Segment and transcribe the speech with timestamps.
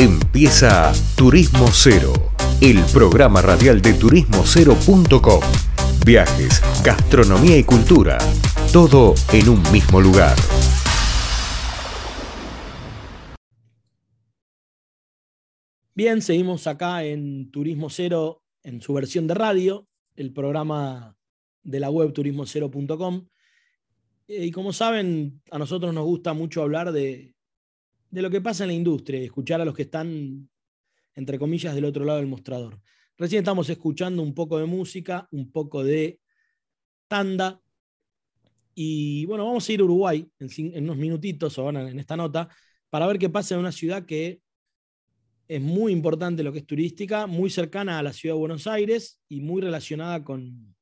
[0.00, 2.12] Empieza Turismo Cero,
[2.60, 5.40] el programa radial de turismocero.com.
[6.06, 8.16] Viajes, gastronomía y cultura,
[8.72, 10.36] todo en un mismo lugar.
[15.96, 21.18] Bien, seguimos acá en Turismo Cero en su versión de radio, el programa
[21.64, 23.26] de la web turismocero.com.
[24.28, 27.34] Eh, y como saben, a nosotros nos gusta mucho hablar de,
[28.10, 30.48] de lo que pasa en la industria, escuchar a los que están,
[31.14, 32.80] entre comillas, del otro lado del mostrador.
[33.16, 36.20] Recién estamos escuchando un poco de música, un poco de
[37.08, 37.60] tanda.
[38.74, 42.48] Y bueno, vamos a ir a Uruguay en, unos minutitos o en esta nota
[42.90, 44.40] para ver qué pasa en una ciudad que
[45.48, 49.20] es muy importante lo que es turística, muy cercana a la ciudad de Buenos Aires
[49.28, 50.76] y muy relacionada con,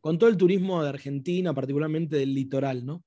[0.00, 3.04] con todo el turismo de Argentina, particularmente del litoral, ¿no?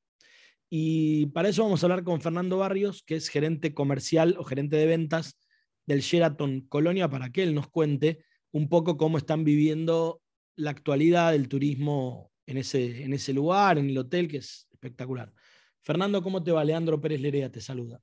[0.75, 4.75] Y para eso vamos a hablar con Fernando Barrios, que es gerente comercial o gerente
[4.75, 5.37] de ventas
[5.85, 10.23] del Sheraton Colonia, para que él nos cuente un poco cómo están viviendo
[10.55, 15.31] la actualidad del turismo en ese, en ese lugar, en el hotel, que es espectacular.
[15.83, 16.65] Fernando, ¿cómo te va?
[16.65, 18.01] Leandro Pérez Lerea te saluda.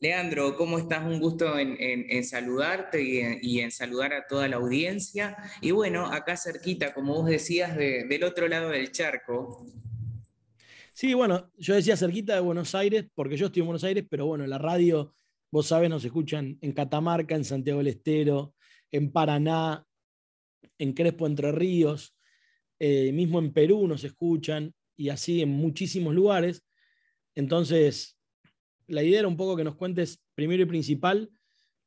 [0.00, 1.06] Leandro, ¿cómo estás?
[1.06, 5.36] Un gusto en, saludarte y en, saludar a toda la audiencia.
[5.60, 9.64] Y bueno, acá cerquita, como vos decías, del otro lado del charco,
[11.00, 14.26] Sí, bueno, yo decía cerquita de Buenos Aires, porque yo estoy en Buenos Aires, pero
[14.26, 15.14] bueno, la radio,
[15.50, 18.54] vos sabés, nos escuchan en Catamarca, en Santiago del Estero,
[18.92, 19.82] en Paraná,
[20.76, 22.14] en Crespo Entre Ríos,
[22.78, 26.66] eh, mismo en Perú nos escuchan y así en muchísimos lugares.
[27.34, 28.18] Entonces,
[28.86, 31.30] la idea era un poco que nos cuentes, primero y principal,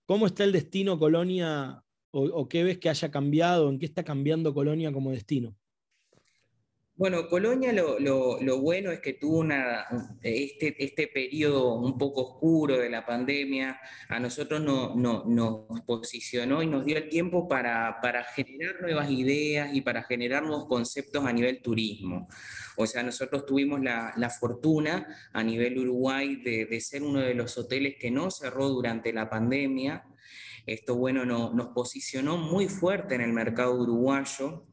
[0.08, 4.56] cómo está el destino Colonia o qué ves que haya cambiado, en qué está cambiando
[4.56, 5.56] Colonia como destino.
[6.95, 9.88] Bueno, Colonia lo, bueno es que tuvo una,
[10.22, 14.94] este, este periodo un poco oscuro de la pandemia, a nosotros no,
[15.25, 18.00] nos posicionó y nos dio el tiempo para,
[18.35, 22.28] generar nuevas ideas y para generar nuevos conceptos a nivel turismo.
[22.78, 27.57] O sea, nosotros tuvimos la, fortuna a nivel Uruguay de, de, ser uno de los
[27.57, 30.06] hoteles que no cerró durante la pandemia.
[30.68, 34.68] Esto, bueno, nos posicionó muy fuerte en el mercado uruguayo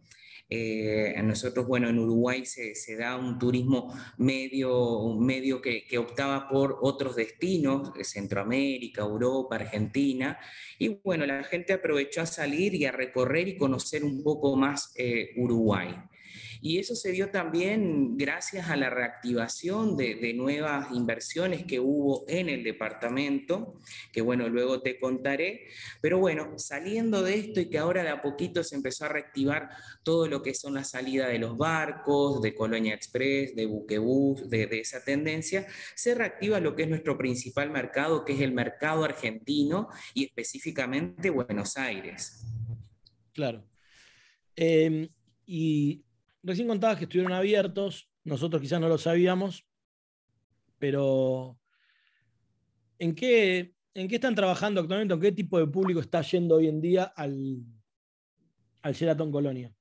[0.50, 7.14] eh, nosotros, bueno, en Uruguay se, da un turismo medio, medio que, optaba por otros
[7.14, 10.38] destinos, Centroamérica, Europa, Argentina,
[10.78, 14.92] y bueno, la gente aprovechó a salir y a recorrer y conocer un poco más
[14.96, 15.94] eh, Uruguay.
[16.62, 22.48] Y eso se dio también gracias a la reactivación de, nuevas inversiones que hubo en
[22.48, 23.74] el departamento,
[24.12, 25.68] que bueno, luego te contaré.
[26.00, 29.70] Pero bueno, saliendo de esto y que ahora de a poquito se empezó a reactivar
[30.02, 34.68] todo lo que son la salida de los barcos, de Colonia Express, de Buquebus, de,
[34.80, 39.88] esa tendencia, se reactiva lo que es nuestro principal mercado, que es el mercado argentino
[40.14, 42.44] y específicamente Buenos Aires.
[43.32, 43.64] Claro.
[44.56, 45.08] Em,
[45.46, 46.04] y
[46.42, 49.66] recién contabas que estuvieron abiertos, nosotros quizás no lo sabíamos,
[50.78, 51.58] pero
[52.98, 55.14] ¿en qué, ¿en qué están trabajando actualmente?
[55.14, 57.58] ¿En qué tipo de público está yendo hoy en día al,
[58.82, 59.74] al Sheraton Colonia?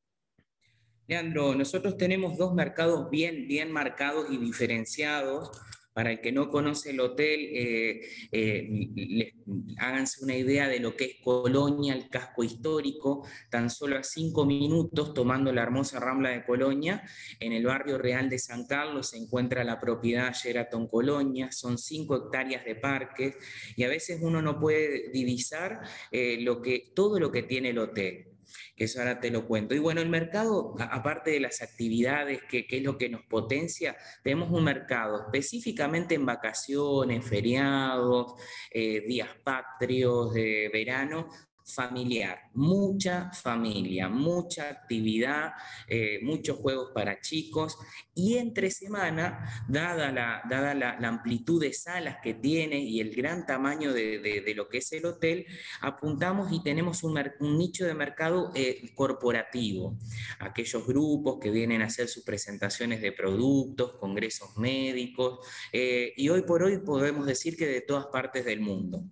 [1.08, 5.50] Leandro, nosotros tenemos dos mercados bien, bien marcados y diferenciados.
[5.94, 8.02] Para el que no conoce el hotel, eh,
[8.32, 9.34] eh,
[9.78, 14.46] háganse una idea de lo que es Colonia, el casco histórico, tan solo a cinco
[14.46, 17.04] minutos tomando la hermosa Rambla de Colonia.
[17.40, 22.16] En el barrio real de San Carlos se encuentra la propiedad Sheraton Colonia, son cinco
[22.16, 23.36] hectáreas de parques
[23.76, 27.80] y a veces uno no puede divisar eh, lo que, todo lo que tiene el
[27.80, 28.29] hotel
[28.76, 29.76] que eso ahora te lo cuento.
[29.76, 34.52] Y bueno, el mercado, aparte de las actividades, que, es lo que nos potencia, tenemos
[34.52, 38.34] un mercado específicamente en vacaciones, feriados,
[38.72, 41.30] eh, días patrios de verano,
[41.70, 45.52] familiar, mucha familia, mucha actividad,
[45.88, 47.78] eh, muchos juegos para chicos
[48.14, 53.46] y entre semana, dada la, dada la, amplitud de salas que tiene y el gran
[53.46, 55.46] tamaño de, lo que es el hotel,
[55.82, 57.20] apuntamos y tenemos un,
[57.58, 59.98] nicho de mercado eh, corporativo,
[60.40, 65.40] aquellos grupos que vienen a hacer sus presentaciones de productos, congresos médicos
[65.72, 69.04] eh, y hoy por hoy podemos decir que de todas partes del mundo.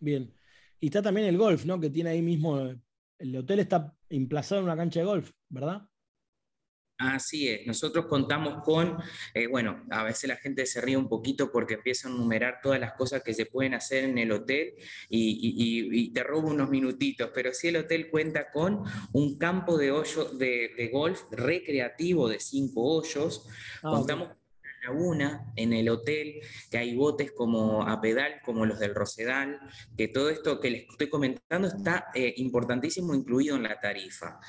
[0.00, 0.32] Bien.
[0.82, 1.78] Y está también el golf, ¿no?
[1.78, 2.58] Que tiene ahí mismo,
[3.18, 5.88] el hotel está emplazado en una cancha de golf, ¿verdad?
[6.98, 8.96] Así es, nosotros contamos con,
[9.32, 12.80] eh, bueno, a veces la gente se ríe un poquito porque empieza a enumerar todas
[12.80, 14.74] las cosas que se pueden hacer en el hotel
[15.08, 18.82] y, te robo unos minutitos, pero sí el hotel cuenta con
[19.12, 23.48] un campo de, hoyo, de, golf recreativo de cinco hoyos,
[23.84, 24.30] ah, contamos
[24.82, 26.40] laguna, en el hotel,
[26.70, 29.60] que hay botes como a pedal, como los del Rosedal,
[29.96, 34.40] que todo esto que les estoy comentando está eh, importantísimo incluido en la tarifa.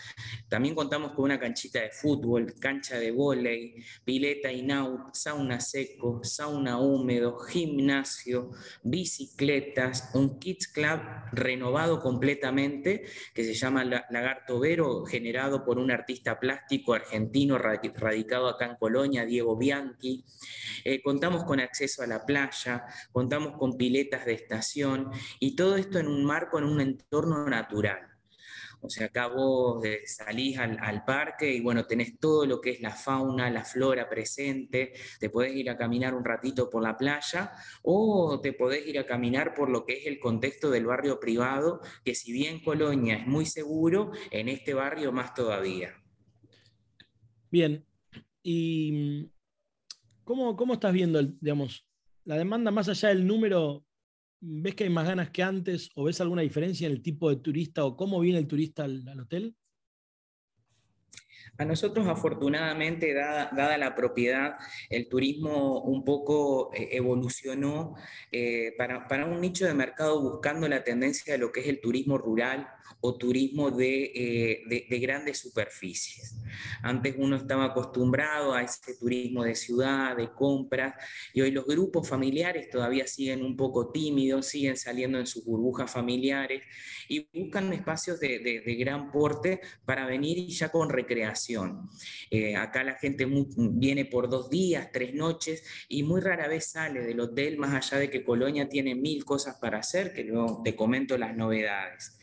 [0.50, 6.80] También contamos con una canchita de fútbol, cancha de vóley, pileta in-out, sauna seco, sauna
[6.80, 8.52] húmedo, gimnasio,
[8.84, 11.00] bicicletas, un kids club
[11.32, 18.66] renovado completamente que se llama Lagarto Vero, generado por un artista plástico argentino radicado acá
[18.66, 20.23] en Colonia, Diego Bianchi.
[20.84, 25.10] Eh, contamos con acceso a la playa, contamos con piletas de estación
[25.40, 28.14] y todo esto en un marco, en un entorno natural.
[28.86, 32.82] O sea, acá vos salís al, al, parque y bueno, tenés todo lo que es
[32.82, 34.92] la fauna, la flora presente,
[35.22, 39.06] te podés ir a caminar un ratito por la playa o te podés ir a
[39.06, 43.26] caminar por lo que es el contexto del barrio privado, que si bien Colonia es
[43.26, 45.94] muy seguro, en este barrio más todavía.
[47.50, 47.86] Bien,
[48.42, 49.32] ¿y
[50.24, 51.86] cómo, cómo estás viendo, digamos,
[52.26, 53.86] la demanda más allá del número
[54.46, 57.38] ¿Ves que hay más ganas que antes o ves alguna diferencia en el tipo de
[57.38, 59.56] turista o cómo viene el turista al, hotel?
[61.58, 64.58] A nosotros, afortunadamente, dada, la propiedad,
[64.90, 67.96] el turismo un poco eh, evolucionó
[68.32, 72.18] eh, para, un nicho de mercado buscando la tendencia de lo que es el turismo
[72.18, 72.68] rural
[73.02, 76.36] o turismo de, eh, de grandes superficies.
[76.82, 80.96] Antes uno estaba acostumbrado a ese turismo de ciudad, de compras,
[81.34, 85.92] y hoy los grupos familiares todavía siguen un poco tímidos, siguen saliendo en sus burbujas
[85.92, 86.62] familiares
[87.08, 91.33] y buscan espacios de, gran porte para venir y ya con recreación.
[92.30, 93.28] Eh, acá la gente
[93.58, 98.00] viene por dos días, tres noches y muy rara vez sale del hotel, más allá
[98.00, 102.18] de que Colonia tiene mil cosas para hacer, que luego te comento las novedades.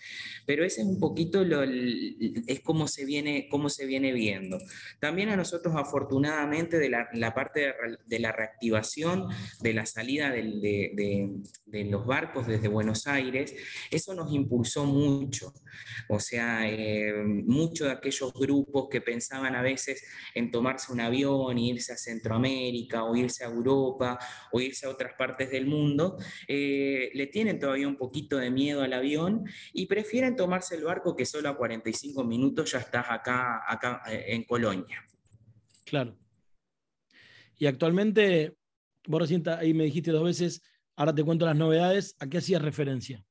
[0.46, 4.58] Pero ese es un poquito lo, es cómo se, viene, cómo se viene viendo.
[4.98, 7.74] También a nosotros, afortunadamente, de la, parte
[8.06, 9.28] de, la reactivación,
[9.60, 13.54] de la salida de, de, los barcos desde Buenos Aires,
[13.90, 15.52] eso nos impulsó mucho.
[16.08, 20.04] O sea, eh, muchos de aquellos grupos que pensaban a veces
[20.34, 24.18] en tomarse un avión, e irse a Centroamérica, o irse a Europa,
[24.52, 26.16] o irse a otras partes del mundo,
[26.48, 31.14] eh, le tienen todavía un poquito de miedo al avión y prefieren tomarse el barco
[31.14, 35.04] que solo a 45 minutos ya estás acá, acá eh, en Colonia.
[35.84, 36.16] Claro.
[37.56, 38.56] Y actualmente,
[39.06, 40.62] vos recién ahí me dijiste dos veces,
[40.96, 43.24] ahora te cuento las novedades, ¿a qué hacías referencia?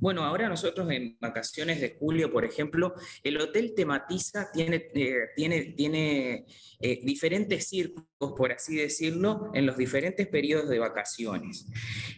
[0.00, 5.72] Bueno, ahora nosotros en vacaciones de julio, por ejemplo, el hotel tematiza, tiene, eh, tiene,
[5.72, 6.46] tiene
[6.80, 11.66] eh, diferentes circos, por así decirlo, en los diferentes periodos de vacaciones.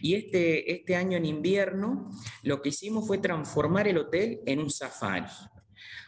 [0.01, 2.11] Y este, este año en invierno,
[2.43, 5.27] lo que hicimos fue transformar el hotel en un safari.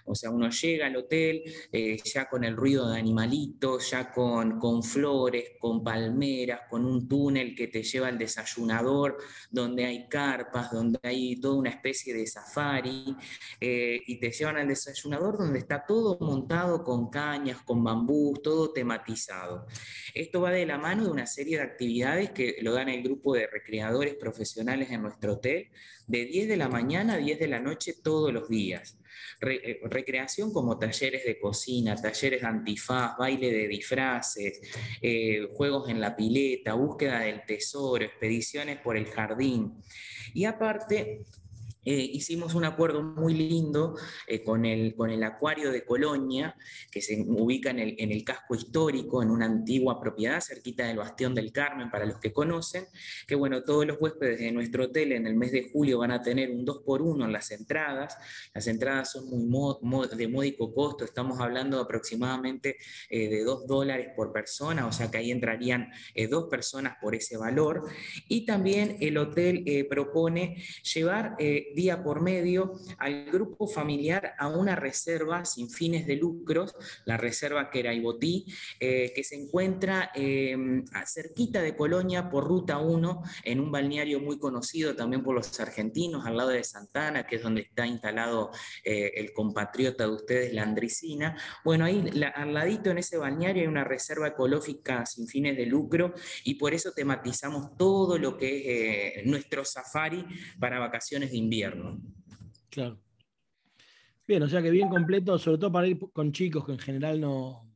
[0.06, 4.60] O sea, uno llega al hotel eh, ya con el ruido de animalitos, ya con,
[4.60, 9.18] con flores, con palmeras, con un túnel que te lleva al desayunador,
[9.50, 13.16] donde hay carpas, donde hay toda una especie de safari,
[13.60, 18.72] eh, y te llevan al desayunador donde está todo montado con cañas, con bambú, todo
[18.72, 19.68] tematizado.
[20.14, 23.34] Esto va de la mano de una serie de actividades que lo dan el grupo
[23.34, 25.70] de recreadores profesionales en nuestro hotel,
[26.08, 28.98] de 10 de la mañana a 10 de la noche todos los días.
[29.42, 34.60] Eh, recreación como talleres de cocina, talleres de antifaz, baile de disfraces,
[35.02, 39.82] eh, juegos en la pileta, búsqueda del tesoro, expediciones por el jardín.
[40.34, 41.26] Y aparte,
[41.86, 43.96] eh, hicimos un acuerdo muy lindo
[44.28, 46.56] eh, con, el, con el Acuario de Colonia,
[46.90, 50.98] que se ubica en el, en el, casco histórico, en una antigua propiedad cerquita del
[50.98, 52.86] Bastión del Carmen, para los que conocen,
[53.28, 56.22] que bueno, todos los huéspedes de nuestro hotel en el mes de julio van a
[56.22, 58.18] tener un 2 por 1 en las entradas.
[58.54, 62.78] Las entradas son muy de módico costo, estamos hablando aproximadamente
[63.10, 65.92] eh, de 2 dólares por persona, o sea que ahí entrarían
[66.30, 67.84] dos personas por ese valor.
[68.28, 70.64] Y también el hotel propone
[70.94, 71.36] llevar
[71.74, 76.76] día por medio al grupo familiar a una reserva sin fines de lucros,
[77.06, 78.46] la reserva Queraibotí,
[78.80, 80.56] eh, que se encuentra eh,
[81.06, 86.26] cerquita de Colonia por Ruta 1, en un balneario muy conocido también por los argentinos,
[86.26, 88.52] al lado de Santana, que es donde está instalado
[88.84, 91.38] eh, el compatriota de ustedes, la Andricina.
[91.64, 92.04] Bueno, ahí
[92.36, 96.14] al ladito en ese balneario hay una reserva ecológica sin fines de lucro
[96.44, 100.26] y por eso tematizamos todo lo que es nuestro safari
[100.60, 101.63] para vacaciones de invierno.
[102.70, 103.00] Claro.
[104.28, 107.20] Bien, o sea que bien completo, sobre todo para ir con chicos que en general
[107.20, 107.70] no,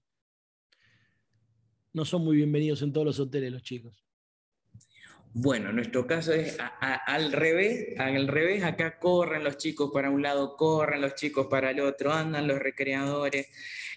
[1.93, 4.06] no son muy bienvenidos en todos los hoteles los chicos.
[5.39, 10.57] Bueno, nuestro caso es al revés, al revés, acá corren los chicos para un lado,
[10.57, 13.47] corren los chicos para el otro, andan los recreadores.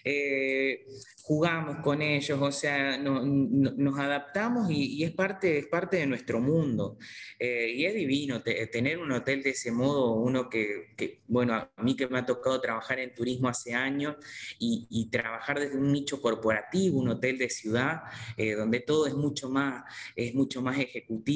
[0.03, 0.85] Eh,
[1.23, 6.97] jugamos con ellos, o sea, nos adaptamos y, es, parte, es parte de nuestro mundo.
[7.39, 11.95] Eh, y es divino tener un hotel de ese modo, uno que, bueno, a mí
[11.95, 14.15] que me ha tocado trabajar en turismo hace años
[14.59, 18.03] y, trabajar desde un nicho corporativo, un hotel de ciudad,
[18.37, 19.83] eh, donde todo es mucho, más,
[20.15, 21.30] es mucho más ejecutivo.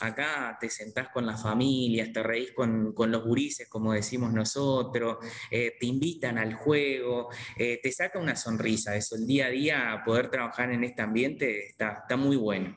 [0.00, 5.18] Acá te sentás con las familias, te reís con, los gurises, como decimos nosotros,
[5.50, 10.70] eh, te invitan al juego, te saca una sonrisa el día a día, poder trabajar
[10.72, 12.76] en este ambiente está, está muy bueno.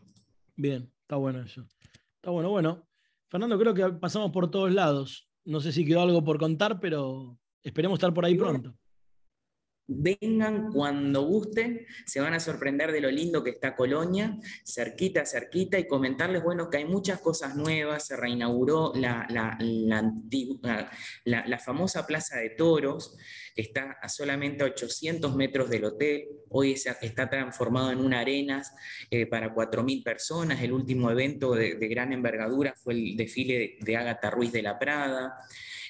[0.55, 1.65] Bien, está bueno eso.
[2.15, 2.87] Está bueno, bueno.
[3.27, 5.29] Fernando, creo que pasamos por todos lados.
[5.45, 8.75] No sé si quedó algo por contar, pero esperemos estar por ahí pronto.
[9.93, 15.77] Vengan cuando gusten, se van a sorprender de lo lindo que está Colonia, cerquita, cerquita,
[15.77, 19.57] y comentarles, bueno, que hay muchas cosas nuevas, se reinauguró la, la,
[21.25, 23.17] la, famosa Plaza de Toros,
[23.53, 28.73] que está a solamente 800 metros del hotel, hoy está transformado en una arenas
[29.09, 34.29] eh, para 4.000 personas, el último evento de, gran envergadura fue el desfile de, Ágata
[34.29, 35.35] Ruiz de la Prada,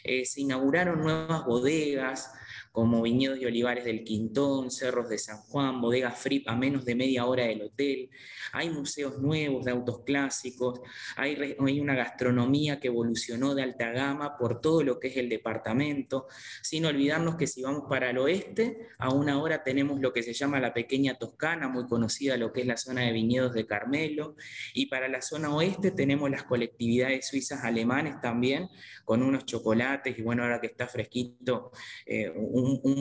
[0.04, 2.34] eh, se inauguraron nuevas bodegas,
[2.72, 6.96] como Viñedos y Olivares del Quintón, Cerros de San Juan, Bodega Fripp a menos de
[6.96, 8.10] media hora del hotel.
[8.54, 10.80] Hay museos nuevos de autos clásicos,
[11.18, 16.28] hay, una gastronomía que evolucionó de alta gama por todo lo que es el departamento,
[16.62, 20.34] sin olvidarnos que si vamos para el oeste, a una hora tenemos lo que se
[20.34, 24.36] llama la pequeña Toscana, muy conocida lo que es la zona de viñedos de Carmelo,
[24.74, 28.70] y para la zona oeste tenemos las colectividades suizas alemanes también,
[29.04, 31.72] con unos chocolates, y bueno, ahora que está fresquito,
[32.06, 32.32] eh,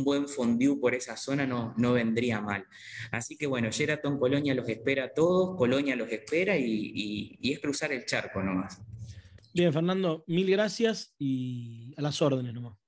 [0.05, 2.67] buen fondue por esa zona no, no vendría mal.
[3.11, 7.61] Así que bueno, Sheraton Colonia los espera a todos, Colonia los espera y, y, es
[7.61, 8.81] cruzar el charco nomás.
[9.53, 12.79] Bien, Fernando, mil gracias y a las órdenes nomás.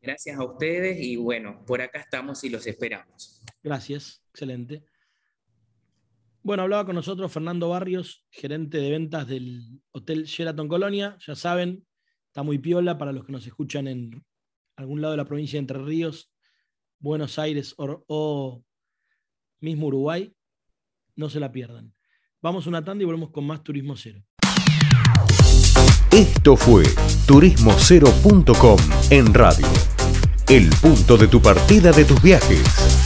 [0.00, 3.42] Gracias a ustedes y bueno, por acá estamos y los esperamos.
[3.62, 4.84] Gracias, excelente.
[6.46, 11.18] Bueno, hablaba con nosotros Fernando Barrios, gerente de ventas del Hotel Sheraton Colonia.
[11.26, 11.84] Ya saben,
[12.28, 14.24] está muy piola para los que nos escuchan en
[14.76, 16.30] algún lado de la provincia de Entre Ríos,
[16.98, 18.62] Buenos Aires o,
[19.60, 20.34] mismo Uruguay,
[21.14, 21.94] no se la pierdan.
[22.42, 24.22] Vamos una tanda y volvemos con más Turismo Cero.
[26.12, 26.84] Esto fue
[27.26, 28.78] turismocero.com
[29.10, 29.66] en radio.
[30.48, 33.05] El punto de tu partida de tus viajes.